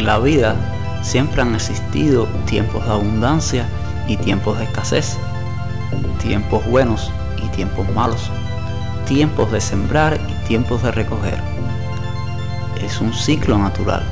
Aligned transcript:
la 0.00 0.18
vida 0.18 0.54
siempre 1.02 1.42
han 1.42 1.54
existido 1.54 2.26
tiempos 2.46 2.84
de 2.84 2.92
abundancia 2.92 3.66
y 4.06 4.16
tiempos 4.16 4.58
de 4.58 4.64
escasez, 4.64 5.16
tiempos 6.22 6.64
buenos 6.66 7.10
y 7.42 7.48
tiempos 7.48 7.88
malos, 7.94 8.30
tiempos 9.06 9.50
de 9.52 9.60
sembrar 9.60 10.18
y 10.28 10.46
tiempos 10.46 10.82
de 10.82 10.92
recoger. 10.92 11.40
Es 12.82 13.00
un 13.00 13.12
ciclo 13.12 13.58
natural. 13.58 14.02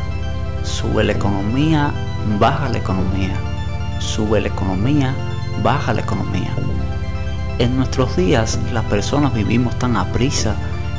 Sube 0.62 1.04
la 1.04 1.12
economía, 1.12 1.92
baja 2.38 2.68
la 2.68 2.78
economía. 2.78 3.34
Sube 3.98 4.40
la 4.40 4.48
economía, 4.48 5.14
baja 5.62 5.92
la 5.94 6.02
economía. 6.02 6.52
En 7.58 7.76
nuestros 7.76 8.16
días 8.16 8.58
las 8.72 8.84
personas 8.84 9.34
vivimos 9.34 9.76
tan 9.78 9.96
a 9.96 10.12
prisa 10.12 10.54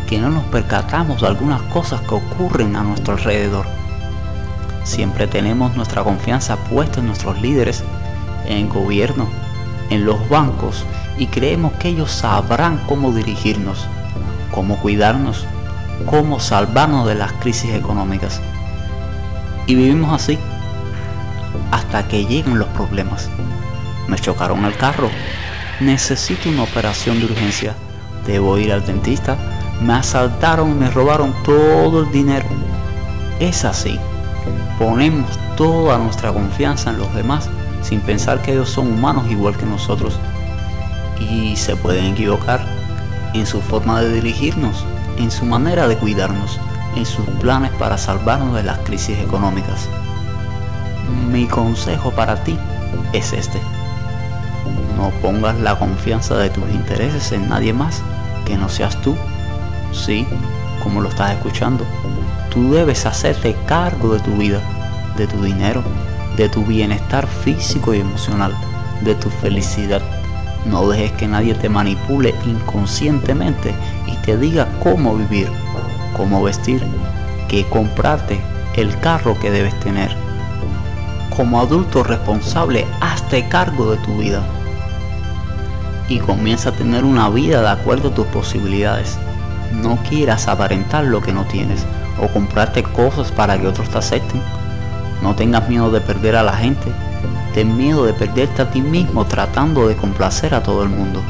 que 0.07 0.20
no 0.20 0.29
nos 0.29 0.43
percatamos 0.45 1.21
de 1.21 1.27
algunas 1.27 1.62
cosas 1.63 2.01
que 2.01 2.15
ocurren 2.15 2.76
a 2.76 2.84
nuestro 2.84 3.13
alrededor. 3.13 3.78
Siempre 4.83 5.27
tenemos 5.27 5.75
nuestra 5.75 6.03
confianza 6.03 6.57
puesta 6.57 6.99
en 6.99 7.07
nuestros 7.07 7.41
líderes, 7.41 7.83
en 8.45 8.57
el 8.57 8.70
gobierno, 8.70 9.29
en 9.89 10.05
los 10.05 10.27
bancos 10.29 10.85
y 11.17 11.27
creemos 11.27 11.73
que 11.73 11.89
ellos 11.89 12.11
sabrán 12.11 12.81
cómo 12.87 13.11
dirigirnos, 13.11 13.85
cómo 14.51 14.77
cuidarnos, 14.77 15.45
cómo 16.05 16.39
salvarnos 16.39 17.07
de 17.07 17.15
las 17.15 17.34
crisis 17.34 17.73
económicas. 17.73 18.41
Y 19.67 19.76
vivimos 19.76 20.13
así 20.13 20.39
hasta 21.71 22.07
que 22.07 22.26
llegan 22.26 22.57
los 22.57 22.67
problemas. 22.70 23.29
Me 24.07 24.17
chocaron 24.17 24.65
el 24.65 24.76
carro. 24.76 25.09
Necesito 25.79 26.49
una 26.49 26.63
operación 26.63 27.20
de 27.20 27.26
urgencia. 27.26 27.76
Debo 28.26 28.57
ir 28.57 28.73
al 28.73 28.85
dentista 28.85 29.37
me 29.82 29.93
asaltaron 29.93 30.71
y 30.71 30.73
me 30.73 30.89
robaron 30.89 31.34
todo 31.43 32.01
el 32.01 32.11
dinero. 32.11 32.45
Es 33.39 33.63
así. 33.65 33.99
Ponemos 34.77 35.37
toda 35.55 35.97
nuestra 35.97 36.31
confianza 36.31 36.89
en 36.89 36.99
los 36.99 37.13
demás 37.13 37.49
sin 37.81 38.01
pensar 38.01 38.41
que 38.41 38.53
ellos 38.53 38.69
son 38.69 38.91
humanos 38.91 39.29
igual 39.29 39.55
que 39.57 39.65
nosotros. 39.65 40.19
Y 41.19 41.55
se 41.55 41.75
pueden 41.75 42.05
equivocar 42.13 42.65
en 43.33 43.45
su 43.45 43.61
forma 43.61 44.01
de 44.01 44.13
dirigirnos, 44.13 44.85
en 45.17 45.31
su 45.31 45.45
manera 45.45 45.87
de 45.87 45.97
cuidarnos, 45.97 46.59
en 46.95 47.05
sus 47.05 47.25
planes 47.41 47.71
para 47.71 47.97
salvarnos 47.97 48.55
de 48.55 48.63
las 48.63 48.79
crisis 48.79 49.17
económicas. 49.20 49.87
Mi 51.31 51.47
consejo 51.47 52.11
para 52.11 52.43
ti 52.43 52.57
es 53.13 53.33
este. 53.33 53.59
No 54.95 55.09
pongas 55.21 55.57
la 55.59 55.77
confianza 55.77 56.37
de 56.37 56.49
tus 56.49 56.70
intereses 56.70 57.31
en 57.31 57.49
nadie 57.49 57.73
más 57.73 58.01
que 58.45 58.57
no 58.57 58.67
seas 58.67 58.99
tú 59.01 59.15
Sí, 59.91 60.27
como 60.84 61.02
lo 61.02 61.10
estás 61.10 61.32
escuchando. 61.32 61.85
Tú 62.49 62.74
debes 62.74 63.05
hacerte 63.05 63.55
cargo 63.68 64.13
de 64.13 64.19
tu 64.19 64.31
vida, 64.31 64.62
de 65.18 65.28
tu 65.28 65.41
dinero, 65.44 65.84
de 66.35 66.50
tu 66.50 66.63
bienestar 66.63 67.28
físico 67.28 67.94
y 67.94 68.00
emocional, 68.00 68.53
de 69.02 69.16
tu 69.16 69.30
felicidad. 69.30 70.02
No 70.66 70.88
dejes 70.88 71.12
que 71.13 71.28
nadie 71.28 71.53
te 71.53 71.69
manipule 71.69 72.34
inconscientemente 72.46 73.74
y 74.07 74.16
te 74.25 74.38
diga 74.38 74.68
cómo 74.84 75.16
vivir, 75.16 75.50
cómo 76.18 76.44
vestir, 76.44 76.84
qué 77.47 77.66
comprarte, 77.66 78.41
el 78.75 78.97
carro 79.00 79.38
que 79.39 79.51
debes 79.51 79.78
tener. 79.79 80.16
Como 81.35 81.59
adulto 81.59 82.03
responsable, 82.03 82.85
hazte 83.01 83.47
cargo 83.47 83.91
de 83.91 83.97
tu 83.97 84.18
vida 84.18 84.41
y 86.09 86.19
comienza 86.19 86.69
a 86.69 86.73
tener 86.73 87.03
una 87.03 87.29
vida 87.29 87.62
de 87.62 87.69
acuerdo 87.69 88.09
a 88.09 88.13
tus 88.13 88.25
posibilidades 88.28 89.18
no 89.72 89.97
quieras 89.97 90.47
aparentar 90.47 91.06
lo 91.06 91.22
que 91.22 91.34
no 91.34 91.46
tienes 91.46 91.85
o 92.22 92.28
comprarte 92.28 92.84
cosas 92.84 93.31
para 93.31 93.57
que 93.59 93.68
otros 93.68 93.90
te 93.90 93.97
acepten. 93.97 94.41
No 95.22 95.35
tengas 95.35 95.68
miedo 95.69 95.91
de 95.91 96.02
perder 96.02 96.35
a 96.35 96.44
la 96.44 96.53
gente. 96.53 96.91
Ten 97.53 97.75
miedo 97.75 98.06
de 98.06 98.13
perderte 98.13 98.62
a 98.62 98.72
ti 98.72 98.81
mismo 98.81 99.25
tratando 99.25 99.88
de 99.88 99.96
complacer 99.96 100.53
a 100.53 100.63
todo 100.63 100.84
el 100.84 100.90
mundo. 100.90 101.22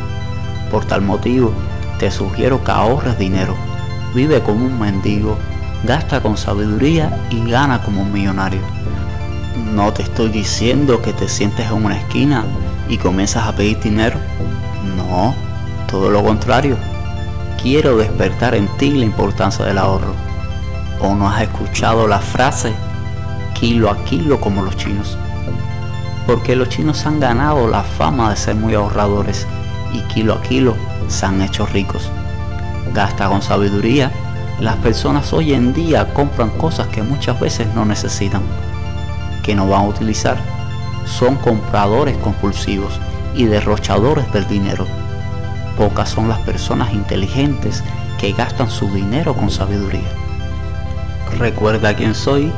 Por 0.71 0.85
tal 0.85 1.01
motivo, 1.01 1.53
te 1.97 2.11
sugiero 2.11 2.63
que 2.63 2.71
ahorres 2.71 3.17
dinero. 3.17 3.55
Vive 4.13 4.41
como 4.41 4.65
un 4.65 4.79
mendigo, 4.79 5.37
gasta 5.83 6.21
con 6.21 6.37
sabiduría 6.37 7.25
y 7.29 7.49
gana 7.49 7.81
como 7.81 8.01
un 8.01 8.11
millonario. 8.11 8.61
No 9.73 9.93
te 9.93 10.03
estoy 10.03 10.29
diciendo 10.29 11.01
que 11.01 11.13
te 11.13 11.27
sientes 11.27 11.67
en 11.67 11.85
una 11.85 11.97
esquina 11.97 12.43
y 12.87 12.97
comienzas 12.97 13.47
a 13.47 13.55
pedir 13.55 13.79
dinero. 13.79 14.17
No, 14.95 15.35
todo 15.87 16.09
lo 16.09 16.23
contrario 16.23 16.77
quiero 17.61 17.97
despertar 17.97 18.55
en 18.55 18.67
ti 18.77 18.91
la 18.91 19.05
importancia 19.05 19.65
del 19.65 19.77
ahorro. 19.77 20.13
¿O 21.01 21.15
no 21.15 21.29
has 21.29 21.41
escuchado 21.41 22.07
la 22.07 22.19
frase 22.19 22.73
kilo 23.59 23.89
a 23.89 24.03
kilo 24.05 24.39
como 24.39 24.61
los 24.61 24.77
chinos? 24.77 25.17
Porque 26.25 26.55
los 26.55 26.69
chinos 26.69 27.05
han 27.05 27.19
ganado 27.19 27.67
la 27.67 27.83
fama 27.83 28.29
de 28.29 28.35
ser 28.35 28.55
muy 28.55 28.75
ahorradores 28.75 29.47
y 29.93 30.01
kilo 30.13 30.35
a 30.35 30.41
kilo 30.41 30.75
se 31.07 31.25
han 31.25 31.41
hecho 31.41 31.65
ricos. 31.65 32.09
Gasta 32.93 33.27
con 33.27 33.41
sabiduría. 33.41 34.11
Las 34.59 34.75
personas 34.77 35.31
hoy 35.31 35.53
en 35.53 35.73
día 35.73 36.13
compran 36.13 36.49
cosas 36.51 36.87
que 36.87 37.01
muchas 37.01 37.39
veces 37.39 37.67
no 37.75 37.85
necesitan, 37.85 38.41
que 39.43 39.55
no 39.55 39.67
van 39.67 39.81
a 39.81 39.87
utilizar. 39.87 40.37
Son 41.05 41.35
compradores 41.35 42.17
compulsivos 42.17 42.99
y 43.35 43.45
derrochadores 43.45 44.31
del 44.33 44.47
dinero 44.47 44.85
Pocas 45.79 46.09
son 46.09 46.27
las 46.27 46.39
personas 46.39 46.93
inteligentes 46.93 47.85
que 48.19 48.33
gastan 48.33 48.69
su 48.69 48.93
dinero 48.93 49.33
con 49.33 49.49
sabiduría. 49.49 50.09
Recuerda 51.37 51.95
quién 51.95 52.13
soy. 52.13 52.51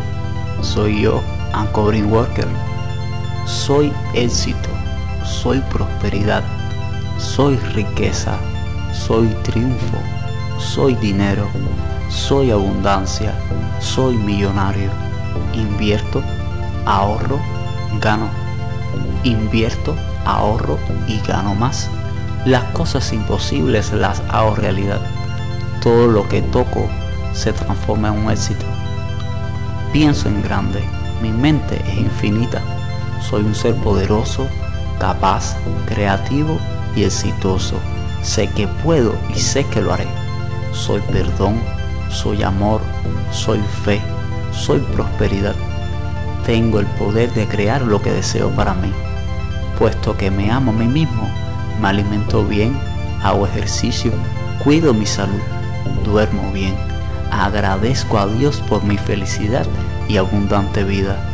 Soy 0.61 1.03
yo, 1.03 1.21
Anko 1.53 1.83
Walker. 1.83 2.47
Soy 3.45 3.93
éxito, 4.15 4.69
soy 5.23 5.59
prosperidad, 5.59 6.43
soy 7.19 7.57
riqueza, 7.75 8.39
soy 8.91 9.27
triunfo, 9.43 9.99
soy 10.57 10.95
dinero, 10.95 11.47
soy 12.09 12.49
abundancia, 12.49 13.35
soy 13.79 14.15
millonario. 14.15 14.89
Invierto, 15.53 16.23
ahorro, 16.87 17.39
gano. 17.99 18.29
Invierto, 19.23 19.95
ahorro 20.25 20.79
y 21.07 21.19
gano 21.19 21.53
más. 21.53 21.87
Las 22.45 22.63
cosas 22.73 23.13
imposibles 23.13 23.93
las 23.93 24.23
hago 24.27 24.55
realidad. 24.55 24.99
Todo 25.79 26.07
lo 26.07 26.27
que 26.27 26.41
toco 26.41 26.89
se 27.33 27.53
transforma 27.53 28.07
en 28.07 28.25
un 28.25 28.31
éxito. 28.31 28.65
Pienso 29.93 30.27
en 30.27 30.41
grande. 30.41 30.83
Mi 31.21 31.29
mente 31.29 31.79
es 31.87 31.97
infinita. 31.99 32.59
Soy 33.21 33.43
un 33.43 33.53
ser 33.53 33.75
poderoso, 33.75 34.47
capaz, 34.99 35.55
creativo 35.85 36.57
y 36.95 37.03
exitoso. 37.03 37.75
Sé 38.23 38.47
que 38.47 38.67
puedo 38.67 39.13
y 39.35 39.39
sé 39.39 39.63
que 39.65 39.81
lo 39.81 39.93
haré. 39.93 40.07
Soy 40.73 41.01
perdón, 41.11 41.61
soy 42.09 42.41
amor, 42.41 42.81
soy 43.31 43.59
fe, 43.83 44.01
soy 44.51 44.79
prosperidad. 44.79 45.55
Tengo 46.43 46.79
el 46.79 46.87
poder 46.87 47.31
de 47.33 47.47
crear 47.47 47.83
lo 47.83 48.01
que 48.01 48.11
deseo 48.11 48.49
para 48.49 48.73
mí. 48.73 48.91
Puesto 49.77 50.17
que 50.17 50.31
me 50.31 50.49
amo 50.49 50.71
a 50.71 50.75
mí 50.75 50.87
mismo, 50.87 51.29
me 51.81 51.87
alimento 51.87 52.45
bien, 52.45 52.77
hago 53.23 53.47
ejercicio, 53.47 54.11
cuido 54.63 54.93
mi 54.93 55.05
salud, 55.05 55.41
duermo 56.05 56.51
bien, 56.53 56.75
agradezco 57.31 58.19
a 58.19 58.27
Dios 58.27 58.61
por 58.69 58.83
mi 58.83 58.97
felicidad 58.97 59.65
y 60.07 60.17
abundante 60.17 60.83
vida. 60.83 61.30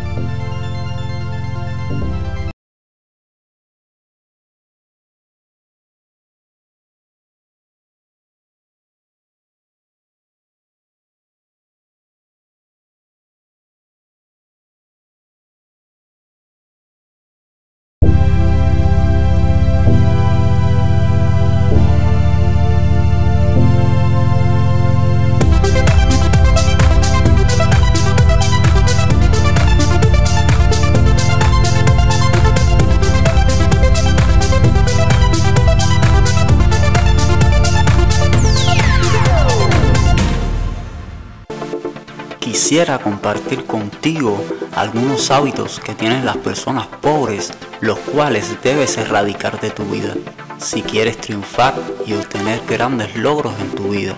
Quisiera 42.48 42.98
compartir 42.98 43.66
contigo 43.66 44.42
algunos 44.74 45.32
hábitos 45.32 45.82
que 45.82 45.94
tienen 45.94 46.26
las 46.26 46.38
personas 46.38 46.88
pobres, 46.88 47.52
los 47.82 48.00
cuales 48.00 48.56
debes 48.64 48.98
erradicar 48.98 49.60
de 49.60 49.70
tu 49.70 49.84
vida 49.84 50.14
si 50.58 50.82
quieres 50.82 51.18
triunfar 51.18 51.74
y 52.06 52.14
obtener 52.14 52.62
grandes 52.66 53.18
logros 53.18 53.54
en 53.60 53.72
tu 53.72 53.90
vida. 53.90 54.16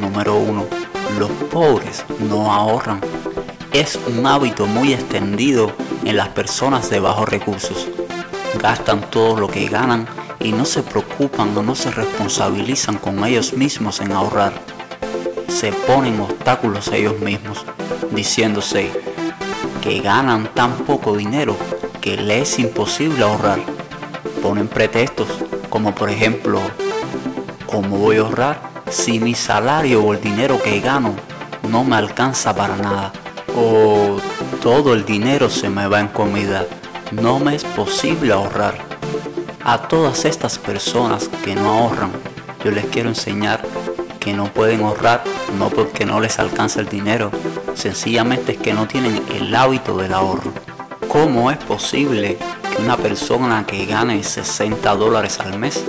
Número 0.00 0.34
1. 0.34 0.66
Los 1.20 1.30
pobres 1.52 2.04
no 2.28 2.52
ahorran. 2.52 3.00
es 3.72 3.96
un 4.08 4.26
hábito 4.26 4.66
muy 4.66 4.92
extendido 4.92 5.70
en 6.04 6.16
las 6.16 6.30
personas 6.30 6.90
de 6.90 6.98
bajos 6.98 7.28
recursos. 7.28 7.86
Gastan 8.60 9.00
todo 9.12 9.38
lo 9.38 9.46
que 9.46 9.68
ganan 9.68 10.08
y 10.40 10.50
no 10.50 10.64
se 10.64 10.82
preocupan 10.82 11.56
o 11.56 11.62
no 11.62 11.76
se 11.76 11.92
responsabilizan 11.92 12.98
con 12.98 13.24
ellos 13.24 13.52
mismos 13.52 14.00
en 14.00 14.10
ahorrar. 14.10 14.77
Se 15.48 15.72
ponen 15.72 16.20
obstáculos 16.20 16.88
a 16.88 16.96
ellos 16.96 17.18
mismos, 17.20 17.64
diciéndose 18.12 18.90
que 19.82 20.00
ganan 20.00 20.48
tan 20.54 20.72
poco 20.78 21.16
dinero 21.16 21.56
que 22.00 22.16
les 22.16 22.52
es 22.52 22.58
imposible 22.60 23.24
ahorrar. 23.24 23.58
Ponen 24.42 24.68
pretextos 24.68 25.28
como 25.68 25.94
por 25.94 26.10
ejemplo, 26.10 26.60
¿cómo 27.66 27.98
voy 27.98 28.16
a 28.16 28.20
ahorrar 28.20 28.60
si 28.90 29.20
mi 29.20 29.34
salario 29.34 30.02
o 30.02 30.12
el 30.12 30.20
dinero 30.20 30.60
que 30.62 30.80
gano 30.80 31.14
no 31.68 31.84
me 31.84 31.96
alcanza 31.96 32.54
para 32.54 32.76
nada? 32.76 33.12
O 33.56 34.18
todo 34.62 34.94
el 34.94 35.04
dinero 35.04 35.50
se 35.50 35.68
me 35.68 35.86
va 35.86 36.00
en 36.00 36.08
comida, 36.08 36.66
no 37.12 37.38
me 37.38 37.54
es 37.54 37.64
posible 37.64 38.32
ahorrar. 38.32 38.78
A 39.64 39.88
todas 39.88 40.24
estas 40.24 40.58
personas 40.58 41.28
que 41.44 41.54
no 41.54 41.68
ahorran, 41.68 42.12
yo 42.64 42.70
les 42.70 42.86
quiero 42.86 43.10
enseñar 43.10 43.62
no 44.32 44.52
pueden 44.52 44.82
ahorrar 44.82 45.24
no 45.58 45.70
porque 45.70 46.04
no 46.04 46.20
les 46.20 46.38
alcanza 46.38 46.80
el 46.80 46.88
dinero, 46.88 47.30
sencillamente 47.74 48.52
es 48.52 48.58
que 48.58 48.72
no 48.72 48.86
tienen 48.86 49.22
el 49.34 49.54
hábito 49.54 49.96
del 49.96 50.12
ahorro. 50.12 50.52
¿Cómo 51.08 51.50
es 51.50 51.58
posible 51.58 52.36
que 52.36 52.82
una 52.82 52.96
persona 52.96 53.64
que 53.66 53.86
gane 53.86 54.22
60 54.22 54.94
dólares 54.96 55.38
al 55.40 55.58
mes 55.58 55.84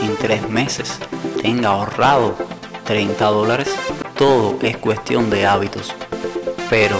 en 0.00 0.16
tres 0.16 0.48
meses 0.48 0.98
tenga 1.40 1.70
ahorrado 1.70 2.36
30 2.84 3.24
dólares? 3.26 3.68
Todo 4.16 4.56
es 4.62 4.76
cuestión 4.78 5.30
de 5.30 5.46
hábitos. 5.46 5.94
Pero, 6.70 6.96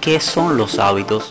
¿qué 0.00 0.18
son 0.18 0.56
los 0.56 0.78
hábitos? 0.78 1.28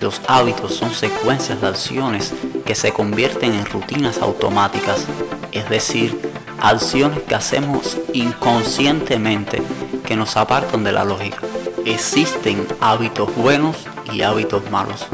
Los 0.00 0.20
hábitos 0.28 0.74
son 0.74 0.92
secuencias 0.92 1.60
de 1.60 1.66
acciones 1.66 2.32
que 2.64 2.74
se 2.74 2.92
convierten 2.92 3.52
en 3.54 3.66
rutinas 3.66 4.18
automáticas, 4.18 5.06
es 5.52 5.68
decir, 5.68 6.35
acciones 6.68 7.22
que 7.22 7.34
hacemos 7.36 7.96
inconscientemente 8.12 9.62
que 10.04 10.16
nos 10.16 10.36
apartan 10.36 10.82
de 10.82 10.90
la 10.90 11.04
lógica. 11.04 11.42
Existen 11.84 12.66
hábitos 12.80 13.32
buenos 13.36 13.76
y 14.12 14.22
hábitos 14.22 14.68
malos. 14.70 15.06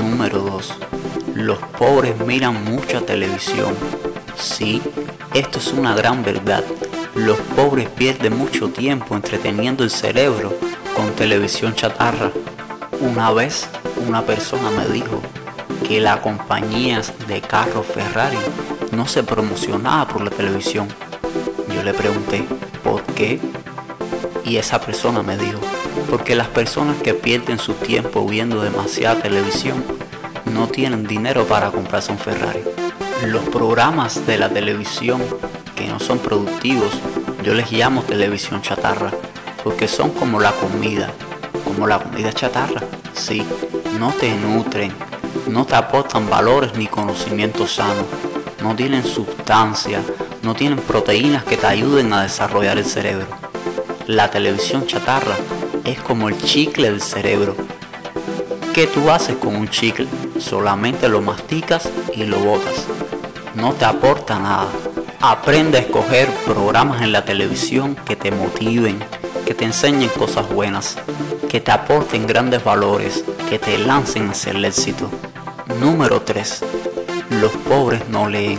Número 0.00 0.38
2. 0.38 0.74
Los 1.34 1.58
pobres 1.58 2.16
miran 2.20 2.62
mucha 2.64 3.00
televisión. 3.00 3.74
Sí, 4.36 4.80
esto 5.34 5.58
es 5.58 5.72
una 5.72 5.96
gran 5.96 6.22
verdad. 6.22 6.62
Los 7.16 7.38
pobres 7.56 7.88
pierden 7.88 8.38
mucho 8.38 8.68
tiempo 8.68 9.16
entreteniendo 9.16 9.82
el 9.82 9.90
cerebro 9.90 10.56
con 10.94 11.10
televisión 11.12 11.74
chatarra. 11.74 12.30
Una 13.00 13.32
vez 13.32 13.68
una 14.06 14.22
persona 14.22 14.70
me 14.70 14.86
dijo 14.86 15.20
que 15.88 16.00
la 16.00 16.20
compañía 16.20 17.02
de 17.26 17.40
carros 17.40 17.84
Ferrari 17.86 18.38
no 18.92 19.06
se 19.06 19.22
promocionaba 19.22 20.06
por 20.06 20.22
la 20.22 20.30
televisión. 20.30 20.86
Yo 21.74 21.82
le 21.82 21.94
pregunté, 21.94 22.44
¿por 22.84 23.02
qué? 23.02 23.40
Y 24.44 24.56
esa 24.56 24.80
persona 24.80 25.22
me 25.22 25.36
dijo, 25.38 25.58
porque 26.10 26.34
las 26.34 26.48
personas 26.48 26.96
que 27.02 27.14
pierden 27.14 27.58
su 27.58 27.72
tiempo 27.72 28.26
viendo 28.26 28.62
demasiada 28.62 29.20
televisión 29.20 29.82
no 30.44 30.68
tienen 30.68 31.06
dinero 31.06 31.46
para 31.46 31.70
comprarse 31.70 32.12
un 32.12 32.18
Ferrari. 32.18 32.62
Los 33.26 33.44
programas 33.44 34.26
de 34.26 34.36
la 34.36 34.50
televisión 34.50 35.22
que 35.74 35.86
no 35.88 35.98
son 35.98 36.18
productivos, 36.18 36.92
yo 37.42 37.54
les 37.54 37.72
llamo 37.72 38.02
televisión 38.02 38.60
chatarra, 38.60 39.10
porque 39.64 39.88
son 39.88 40.10
como 40.10 40.38
la 40.38 40.52
comida, 40.52 41.10
como 41.64 41.86
la 41.86 41.98
comida 41.98 42.32
chatarra. 42.32 42.82
Sí, 43.14 43.46
no 43.98 44.12
te 44.12 44.34
nutren, 44.34 44.92
no 45.48 45.64
te 45.64 45.76
aportan 45.76 46.28
valores 46.28 46.74
ni 46.74 46.88
conocimientos 46.88 47.76
sanos 47.76 48.06
no 48.62 48.76
tienen 48.76 49.04
sustancia, 49.04 50.00
no 50.42 50.54
tienen 50.54 50.78
proteínas 50.78 51.44
que 51.44 51.56
te 51.56 51.66
ayuden 51.66 52.12
a 52.12 52.22
desarrollar 52.22 52.78
el 52.78 52.84
cerebro. 52.84 53.26
La 54.06 54.30
televisión 54.30 54.86
chatarra 54.86 55.36
es 55.84 56.00
como 56.00 56.28
el 56.28 56.38
chicle 56.38 56.90
del 56.90 57.00
cerebro. 57.00 57.56
¿Qué 58.72 58.86
tú 58.86 59.10
haces 59.10 59.36
con 59.36 59.56
un 59.56 59.68
chicle? 59.68 60.06
Solamente 60.38 61.08
lo 61.08 61.20
masticas 61.20 61.88
y 62.14 62.24
lo 62.24 62.38
botas. 62.38 62.86
No 63.54 63.72
te 63.72 63.84
aporta 63.84 64.38
nada. 64.38 64.68
Aprende 65.20 65.78
a 65.78 65.80
escoger 65.82 66.28
programas 66.46 67.02
en 67.02 67.12
la 67.12 67.24
televisión 67.24 67.96
que 68.06 68.16
te 68.16 68.30
motiven, 68.30 68.98
que 69.44 69.54
te 69.54 69.64
enseñen 69.64 70.08
cosas 70.10 70.48
buenas, 70.48 70.96
que 71.48 71.60
te 71.60 71.70
aporten 71.70 72.26
grandes 72.26 72.64
valores, 72.64 73.24
que 73.48 73.58
te 73.58 73.76
lancen 73.78 74.30
hacia 74.30 74.52
el 74.52 74.64
éxito. 74.64 75.10
Número 75.80 76.22
3 76.22 76.81
los 77.40 77.52
pobres 77.52 78.08
no 78.08 78.28
leen. 78.28 78.58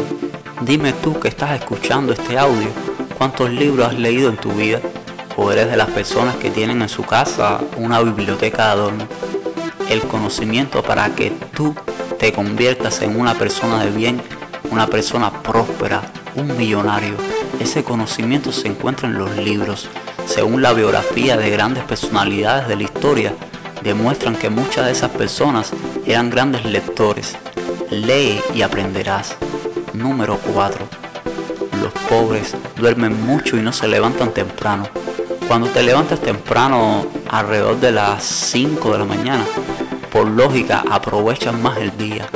Dime 0.62 0.94
tú 0.94 1.20
que 1.20 1.28
estás 1.28 1.52
escuchando 1.52 2.14
este 2.14 2.38
audio, 2.38 2.70
¿cuántos 3.18 3.50
libros 3.50 3.88
has 3.88 4.00
leído 4.00 4.30
en 4.30 4.38
tu 4.38 4.52
vida? 4.52 4.80
¿O 5.36 5.52
eres 5.52 5.70
de 5.70 5.78
las 5.78 5.90
personas 5.90 6.36
que 6.38 6.50
tienen 6.50 6.82
en 6.82 6.90
su 6.90 7.04
casa 7.04 7.60
una 7.78 8.02
biblioteca 8.02 8.66
de 8.66 8.72
adorno? 8.72 9.08
El 9.90 10.02
conocimiento 10.04 10.82
para 10.82 11.14
que 11.14 11.32
tú 11.56 11.76
te 12.18 12.32
conviertas 12.32 13.02
en 13.02 13.20
una 13.20 13.34
persona 13.34 13.84
de 13.84 13.92
bien, 13.92 14.22
una 14.72 14.88
persona 14.88 15.32
próspera, 15.44 16.02
un 16.36 16.56
millonario. 16.58 17.16
Ese 17.60 17.84
conocimiento 17.84 18.52
se 18.52 18.68
encuentra 18.68 19.08
en 19.08 19.18
los 19.18 19.36
libros. 19.38 19.90
Según 20.26 20.62
la 20.62 20.74
biografía 20.74 21.38
de 21.38 21.50
grandes 21.50 21.84
personalidades 21.84 22.68
de 22.68 22.78
la 22.78 22.84
historia, 22.84 23.34
demuestran 23.84 24.36
que 24.36 24.50
muchas 24.50 24.86
de 24.86 24.94
esas 24.94 25.12
personas 25.12 25.72
eran 26.06 26.30
grandes 26.30 26.64
lectores 26.66 27.38
Lee 27.94 28.42
y 28.56 28.64
aprenderás. 28.64 29.36
Número 29.94 30.40
4. 30.54 30.86
Los 31.80 31.94
pobres 32.10 32.56
duermen 32.76 33.24
mucho 33.24 33.56
y 33.56 33.62
no 33.62 33.72
se 33.72 33.88
levantan 33.88 34.34
temprano. 34.34 34.88
Cuando 35.48 35.68
te 35.68 35.84
levantas 35.84 36.20
temprano, 36.20 37.06
alrededor 37.30 37.80
de 37.80 37.92
las 37.92 38.24
5 38.24 38.92
de 38.94 38.98
la 38.98 39.06
mañana, 39.06 39.46
por 40.12 40.28
lógica 40.28 40.84
aprovechas 40.90 41.54
más 41.54 41.78
el 41.78 41.96
día, 41.96 42.28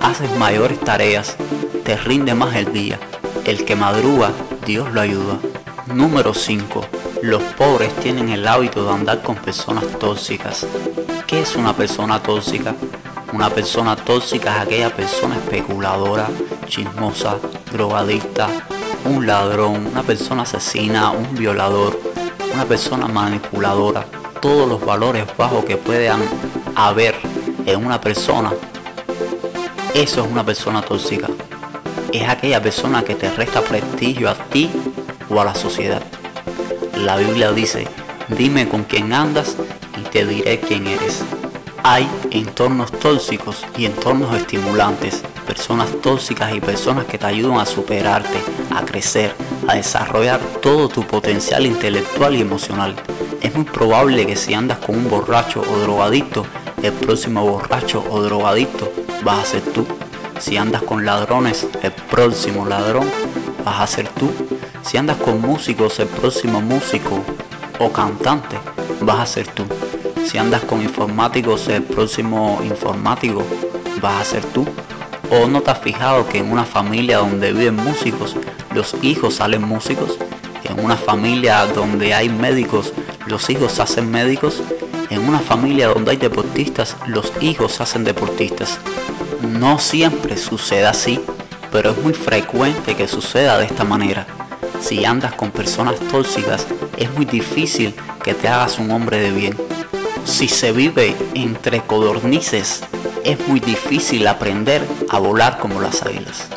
haces 0.00 0.36
mayores 0.36 0.80
tareas, 0.80 1.36
te 1.84 1.96
rinde 1.96 2.34
más 2.34 2.56
el 2.56 2.72
día. 2.72 2.98
El 3.44 3.64
que 3.64 3.76
madruga, 3.76 4.32
Dios 4.66 4.92
lo 4.92 5.00
ayuda. 5.00 5.38
Número 5.86 6.34
5. 6.34 6.84
Los 7.22 7.42
pobres 7.56 7.94
tienen 7.96 8.30
el 8.30 8.48
hábito 8.48 8.84
de 8.84 8.92
andar 8.92 9.22
con 9.22 9.36
personas 9.36 9.86
tóxicas. 9.98 10.66
¿Qué 11.26 11.40
es 11.40 11.54
una 11.54 11.74
persona 11.74 12.20
tóxica? 12.20 12.74
Una 13.34 13.50
persona 13.50 13.96
tóxica 13.96 14.54
es 14.54 14.62
aquella 14.62 14.94
persona 14.94 15.34
especuladora, 15.34 16.28
chismosa, 16.68 17.36
drogadicta, 17.72 18.46
un 19.06 19.26
ladrón, 19.26 19.88
una 19.88 20.04
persona 20.04 20.42
asesina, 20.42 21.10
un 21.10 21.34
violador, 21.34 21.98
una 22.54 22.64
persona 22.64 23.08
manipuladora. 23.08 24.06
Todos 24.40 24.68
los 24.68 24.86
valores 24.86 25.24
bajos 25.36 25.64
que 25.64 25.76
puedan 25.76 26.20
haber 26.76 27.16
en 27.66 27.84
una 27.84 28.00
persona, 28.00 28.52
eso 29.94 30.24
es 30.24 30.30
una 30.30 30.46
persona 30.46 30.80
tóxica. 30.80 31.26
Es 32.12 32.28
aquella 32.28 32.62
persona 32.62 33.02
que 33.02 33.16
te 33.16 33.32
resta 33.32 33.62
prestigio 33.62 34.30
a 34.30 34.34
ti 34.34 34.70
o 35.28 35.40
a 35.40 35.44
la 35.44 35.56
sociedad. 35.56 36.04
La 36.98 37.16
Biblia 37.16 37.50
dice, 37.50 37.88
dime 38.28 38.68
con 38.68 38.84
quién 38.84 39.12
andas 39.12 39.56
y 40.00 40.08
te 40.08 40.24
diré 40.24 40.60
quién 40.60 40.86
eres. 40.86 41.24
Hay 41.86 42.08
entornos 42.30 42.90
tóxicos 42.92 43.62
y 43.76 43.84
entornos 43.84 44.34
estimulantes, 44.34 45.22
personas 45.46 45.90
tóxicas 46.00 46.54
y 46.54 46.60
personas 46.62 47.04
que 47.04 47.18
te 47.18 47.26
ayudan 47.26 47.60
a 47.60 47.66
superarte, 47.66 48.42
a 48.74 48.86
crecer, 48.86 49.34
a 49.68 49.74
desarrollar 49.74 50.40
todo 50.62 50.88
tu 50.88 51.06
potencial 51.06 51.66
intelectual 51.66 52.36
y 52.36 52.40
emocional. 52.40 52.94
Es 53.42 53.54
muy 53.54 53.66
probable 53.66 54.26
que 54.26 54.34
si 54.34 54.54
andas 54.54 54.78
con 54.78 54.96
un 54.96 55.10
borracho 55.10 55.60
o 55.60 55.78
drogadicto, 55.80 56.46
el 56.82 56.94
próximo 56.94 57.46
borracho 57.46 58.02
o 58.10 58.22
drogadicto 58.22 58.90
vas 59.22 59.40
a 59.40 59.44
ser 59.44 59.60
tú. 59.60 59.86
Si 60.38 60.56
andas 60.56 60.80
con 60.84 61.04
ladrones, 61.04 61.68
el 61.82 61.92
próximo 61.92 62.64
ladrón 62.64 63.06
vas 63.62 63.80
a 63.82 63.86
ser 63.86 64.08
tú. 64.08 64.30
Si 64.80 64.96
andas 64.96 65.18
con 65.18 65.38
músicos, 65.38 66.00
el 66.00 66.08
próximo 66.08 66.62
músico 66.62 67.22
o 67.78 67.92
cantante 67.92 68.56
vas 69.02 69.20
a 69.20 69.26
ser 69.26 69.48
tú. 69.48 69.66
Si 70.24 70.38
andas 70.38 70.62
con 70.62 70.80
informáticos, 70.80 71.68
el 71.68 71.82
próximo 71.82 72.60
informático 72.64 73.42
vas 74.00 74.22
a 74.22 74.24
ser 74.24 74.44
tú. 74.46 74.66
¿O 75.30 75.46
no 75.48 75.60
te 75.60 75.70
has 75.70 75.78
fijado 75.78 76.26
que 76.28 76.38
en 76.38 76.50
una 76.50 76.64
familia 76.64 77.18
donde 77.18 77.52
viven 77.52 77.76
músicos, 77.76 78.34
los 78.74 78.94
hijos 79.02 79.34
salen 79.34 79.62
músicos? 79.62 80.18
En 80.64 80.82
una 80.82 80.96
familia 80.96 81.66
donde 81.66 82.14
hay 82.14 82.30
médicos, 82.30 82.92
los 83.26 83.50
hijos 83.50 83.78
hacen 83.80 84.10
médicos. 84.10 84.62
En 85.10 85.28
una 85.28 85.40
familia 85.40 85.88
donde 85.88 86.12
hay 86.12 86.16
deportistas, 86.16 86.96
los 87.06 87.32
hijos 87.40 87.80
hacen 87.80 88.04
deportistas. 88.04 88.78
No 89.42 89.78
siempre 89.78 90.38
sucede 90.38 90.86
así, 90.86 91.20
pero 91.70 91.90
es 91.90 91.98
muy 91.98 92.14
frecuente 92.14 92.96
que 92.96 93.08
suceda 93.08 93.58
de 93.58 93.66
esta 93.66 93.84
manera. 93.84 94.26
Si 94.80 95.04
andas 95.04 95.34
con 95.34 95.50
personas 95.50 95.98
tóxicas, 96.10 96.66
es 96.96 97.12
muy 97.12 97.26
difícil 97.26 97.94
que 98.22 98.34
te 98.34 98.48
hagas 98.48 98.78
un 98.78 98.90
hombre 98.90 99.20
de 99.20 99.30
bien 99.30 99.56
Si 100.24 100.48
se 100.48 100.72
vive 100.72 101.14
entre 101.34 101.82
codornices, 101.82 102.82
es 103.24 103.46
muy 103.46 103.60
difícil 103.60 104.26
aprender 104.26 104.82
a 105.10 105.18
volar 105.18 105.58
como 105.58 105.80
las 105.80 106.02
águilas. 106.02 106.48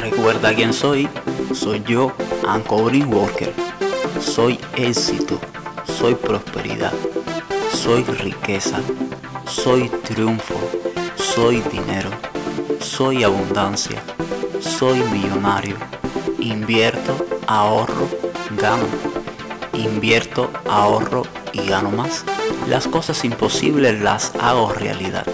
Recuerda 0.00 0.54
quién 0.54 0.72
soy. 0.72 1.08
Soy 1.54 1.82
yo, 1.86 2.12
Anko 2.48 2.76
Walker. 2.76 3.52
Soy 4.20 4.58
éxito, 4.76 5.38
soy 5.84 6.14
prosperidad, 6.14 6.92
soy 7.72 8.02
riqueza, 8.04 8.80
soy 9.46 9.88
triunfo, 9.88 10.54
soy 11.16 11.62
dinero, 11.70 12.10
soy 12.80 13.22
abundancia, 13.22 14.02
soy 14.60 14.98
millonario. 15.12 15.76
Invierto, 16.38 17.14
ahorro, 17.46 18.08
gano. 18.58 18.86
Invierto, 19.72 20.50
ahorro 20.68 21.22
y 21.54 21.66
gano 21.66 21.90
más. 21.90 22.24
Las 22.68 22.88
cosas 22.88 23.24
imposibles 23.24 24.00
las 24.00 24.32
hago 24.40 24.72
realidad. 24.72 25.24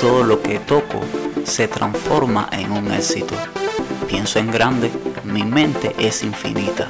Todo 0.00 0.24
lo 0.24 0.42
que 0.42 0.58
toco 0.58 1.00
se 1.44 1.68
transforma 1.68 2.48
en 2.52 2.72
un 2.72 2.90
éxito. 2.92 3.34
Pienso 4.08 4.38
en 4.38 4.50
grande, 4.50 4.90
mi 5.24 5.42
mente 5.44 5.94
es 5.98 6.22
infinita. 6.22 6.88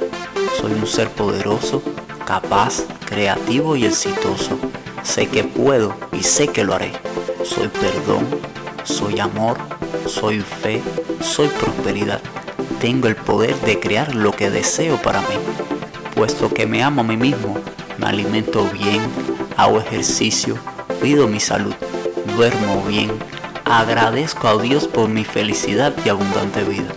Soy 0.59 0.73
un 0.73 0.87
ser 0.87 1.09
poderoso, 1.09 1.81
capaz, 2.25 2.83
creativo 3.05 3.75
y 3.75 3.85
exitoso. 3.85 4.57
Sé 5.03 5.27
que 5.27 5.43
puedo 5.43 5.95
y 6.11 6.23
sé 6.23 6.47
que 6.47 6.63
lo 6.63 6.73
haré. 6.73 6.91
Soy 7.43 7.67
perdón, 7.67 8.25
soy 8.83 9.19
amor, 9.19 9.57
soy 10.07 10.39
fe, 10.39 10.81
soy 11.21 11.47
prosperidad. 11.47 12.21
Tengo 12.79 13.07
el 13.07 13.15
poder 13.15 13.55
de 13.61 13.79
crear 13.79 14.15
lo 14.15 14.31
que 14.31 14.49
deseo 14.49 15.01
para 15.01 15.21
mí. 15.21 15.35
Puesto 16.15 16.53
que 16.53 16.65
me 16.65 16.83
amo 16.83 17.01
a 17.01 17.03
mí 17.03 17.17
mismo, 17.17 17.57
me 17.97 18.07
alimento 18.07 18.67
bien, 18.73 19.01
hago 19.57 19.79
ejercicio, 19.79 20.57
cuido 20.99 21.27
mi 21.27 21.39
salud, 21.39 21.73
duermo 22.35 22.83
bien, 22.87 23.11
agradezco 23.63 24.47
a 24.47 24.61
Dios 24.61 24.87
por 24.87 25.09
mi 25.09 25.23
felicidad 25.23 25.93
y 26.03 26.09
abundante 26.09 26.63
vida. 26.63 26.93